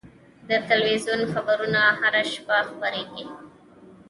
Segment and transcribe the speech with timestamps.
[0.49, 3.25] د تلویزیون خبرونه هره شپه خپرېږي.